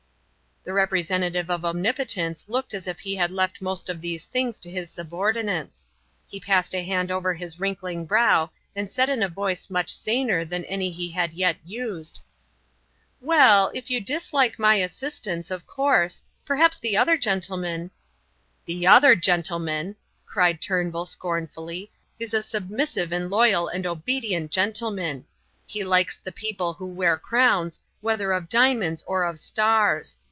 The 0.63 0.73
representative 0.73 1.49
of 1.49 1.65
omnipotence 1.65 2.45
looked 2.47 2.75
as 2.75 2.87
if 2.87 2.99
he 2.99 3.15
had 3.15 3.31
left 3.31 3.63
most 3.63 3.89
of 3.89 3.99
these 3.99 4.27
things 4.27 4.59
to 4.59 4.69
his 4.69 4.91
subordinates; 4.91 5.87
he 6.27 6.39
passed 6.39 6.75
a 6.75 6.83
hand 6.83 7.09
over 7.09 7.33
his 7.33 7.59
wrinkling 7.59 8.05
brow 8.05 8.51
and 8.75 8.91
said 8.91 9.09
in 9.09 9.23
a 9.23 9.27
voice 9.27 9.71
much 9.71 9.89
saner 9.89 10.45
than 10.45 10.63
any 10.65 10.91
he 10.91 11.09
had 11.09 11.33
yet 11.33 11.57
used: 11.65 12.21
"Well, 13.19 13.71
if 13.73 13.89
you 13.89 13.99
dislike 13.99 14.59
my 14.59 14.75
assistance, 14.75 15.49
of 15.49 15.65
course 15.65 16.21
perhaps 16.45 16.77
the 16.77 16.95
other 16.95 17.17
gentleman" 17.17 17.89
"The 18.65 18.85
other 18.85 19.15
gentleman," 19.15 19.95
cried 20.27 20.61
Turnbull, 20.61 21.07
scornfully, 21.07 21.91
"is 22.19 22.35
a 22.35 22.43
submissive 22.43 23.11
and 23.11 23.31
loyal 23.31 23.67
and 23.67 23.87
obedient 23.87 24.51
gentleman. 24.51 25.25
He 25.65 25.83
likes 25.83 26.17
the 26.17 26.31
people 26.31 26.73
who 26.73 26.85
wear 26.85 27.17
crowns, 27.17 27.79
whether 28.01 28.31
of 28.31 28.47
diamonds 28.47 29.03
or 29.07 29.23
of 29.23 29.39
stars. 29.39 30.19